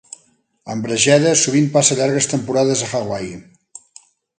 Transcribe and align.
En 0.75 0.81
Bregeda 0.85 1.35
sovint 1.43 1.69
passa 1.77 2.01
llargues 2.01 2.31
temporades 2.35 2.87
a 2.89 2.93
Hawaii. 2.97 3.41